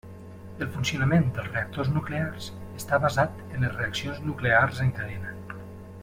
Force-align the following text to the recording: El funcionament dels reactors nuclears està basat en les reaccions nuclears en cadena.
El 0.65 0.69
funcionament 0.77 1.27
dels 1.35 1.49
reactors 1.49 1.91
nuclears 1.97 2.47
està 2.81 2.99
basat 3.03 3.43
en 3.47 3.65
les 3.67 3.75
reaccions 3.77 4.23
nuclears 4.31 4.81
en 4.87 4.95
cadena. 5.01 5.35